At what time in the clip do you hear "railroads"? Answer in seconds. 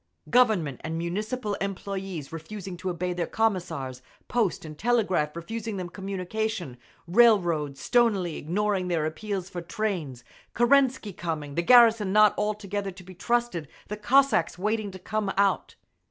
7.05-7.79